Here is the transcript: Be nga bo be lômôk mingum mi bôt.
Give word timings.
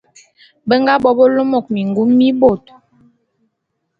Be 0.67 0.75
nga 0.81 0.93
bo 1.01 1.09
be 1.17 1.25
lômôk 1.35 1.65
mingum 1.75 2.09
mi 2.17 2.29
bôt. 2.39 2.63